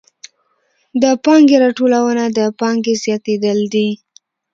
د 1.01 1.03
پانګې 1.25 1.57
راټولونه 1.63 2.23
د 2.37 2.39
پانګې 2.59 2.93
زیاتېدل 3.03 3.59
دي 3.73 3.89